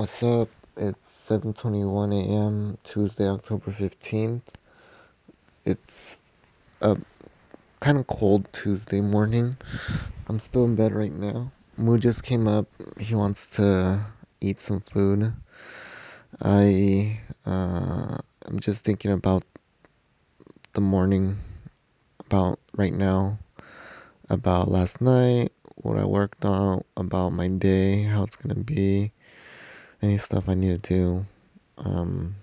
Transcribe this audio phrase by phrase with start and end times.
[0.00, 0.48] What's up?
[0.78, 2.78] It's 7:21 a.m.
[2.84, 4.40] Tuesday, October 15th.
[5.66, 6.16] It's
[6.80, 6.96] a
[7.80, 9.58] kind of cold Tuesday morning.
[10.26, 11.52] I'm still in bed right now.
[11.76, 12.66] Moo just came up.
[12.98, 14.00] He wants to
[14.40, 15.34] eat some food.
[16.40, 19.44] I uh, I'm just thinking about
[20.72, 21.36] the morning,
[22.20, 23.38] about right now,
[24.30, 29.12] about last night, what I worked on, about my day, how it's gonna be
[30.02, 31.26] any stuff I need to do.
[31.78, 32.36] Um,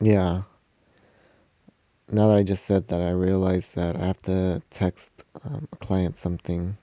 [0.00, 0.42] yeah.
[2.10, 5.10] Now that I just said that, I realized that I have to text
[5.44, 6.76] um, a client something.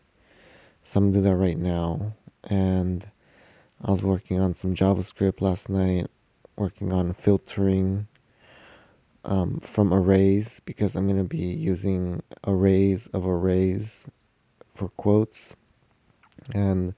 [0.84, 2.14] So I'm gonna do that right now.
[2.46, 3.08] And
[3.84, 6.08] I was working on some JavaScript last night,
[6.56, 8.08] working on filtering
[9.24, 14.08] um, from arrays because I'm gonna be using arrays of arrays
[14.76, 15.56] for quotes.
[16.54, 16.94] And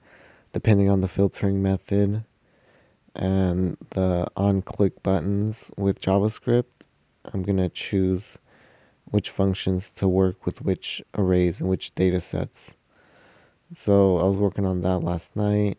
[0.54, 2.24] depending on the filtering method,
[3.14, 6.64] and the on click buttons with JavaScript,
[7.32, 8.38] I'm going to choose
[9.10, 12.74] which functions to work with which arrays and which data sets.
[13.72, 15.78] So I was working on that last night.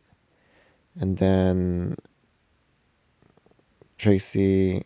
[1.00, 1.98] And then
[3.98, 4.84] Tracy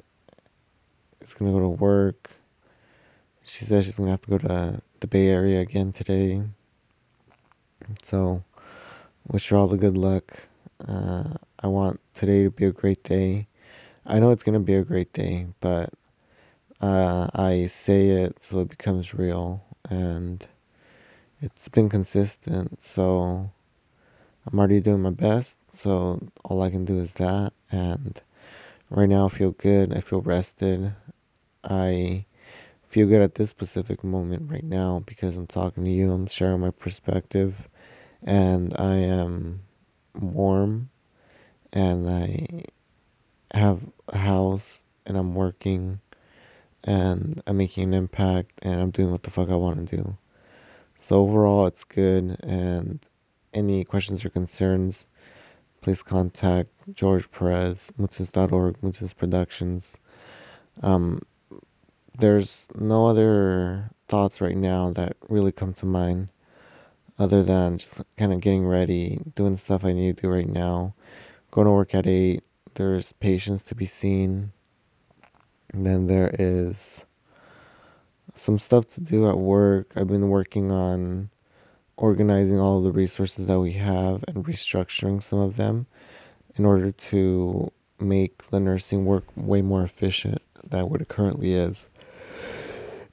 [1.22, 2.32] is going to go to work.
[3.44, 6.42] She says she's going to have to go to the Bay Area again today.
[8.02, 8.44] So
[9.30, 10.48] wish her all the good luck.
[10.88, 13.48] Uh, I want today to be a great day.
[14.06, 15.94] I know it's going to be a great day, but
[16.82, 19.64] uh, I say it so it becomes real.
[19.90, 20.48] And
[21.42, 22.82] it's been consistent.
[22.82, 23.52] So
[24.46, 25.60] I'm already doing my best.
[25.70, 27.54] So all I can do is that.
[27.72, 28.22] And
[28.90, 29.94] right now I feel good.
[29.94, 30.94] I feel rested.
[31.64, 32.26] I
[32.90, 36.12] feel good at this specific moment right now because I'm talking to you.
[36.12, 37.68] I'm sharing my perspective.
[38.24, 39.62] And I am
[40.20, 40.90] warm.
[41.72, 42.64] And I
[43.54, 46.00] have a house and I'm working
[46.84, 50.18] and I'm making an impact and I'm doing what the fuck I want to do.
[50.98, 52.38] So overall, it's good.
[52.44, 53.00] And
[53.54, 55.06] any questions or concerns,
[55.82, 59.98] please contact George Perez, Mootens.org, Mootens Productions.
[60.84, 61.22] Um,
[62.18, 66.30] there's no other thoughts right now that really come to mind
[67.20, 70.48] other than just kind of getting ready, doing the stuff I need to do right
[70.48, 70.96] now,
[71.52, 72.42] going to work at 8.
[72.76, 74.52] There's patients to be seen.
[75.74, 77.06] And then there is
[78.34, 79.92] some stuff to do at work.
[79.96, 81.30] I've been working on
[81.98, 85.86] organizing all the resources that we have and restructuring some of them
[86.56, 87.70] in order to
[88.00, 91.90] make the nursing work way more efficient than what it currently is.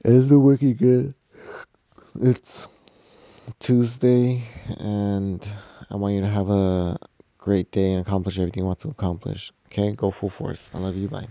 [0.05, 1.13] It has been working good.
[2.21, 2.69] It's
[3.59, 4.43] Tuesday,
[4.79, 5.45] and
[5.89, 6.97] I want you to have a
[7.37, 9.51] great day and accomplish everything you want to accomplish.
[9.67, 10.69] Okay, go full force.
[10.73, 11.07] I love you.
[11.07, 11.27] Bye.